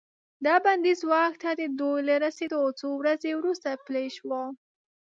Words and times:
دا 0.45 0.55
بندیز 0.65 1.01
واک 1.11 1.33
ته 1.43 1.49
د 1.59 1.61
دوی 1.79 1.99
له 2.09 2.15
رسیدو 2.25 2.61
څو 2.79 2.87
ورځې 3.01 3.31
وروسته 3.35 3.69
پلی 3.85 4.07
شو. 4.17 4.35